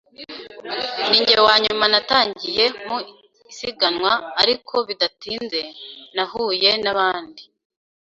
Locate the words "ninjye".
1.07-1.35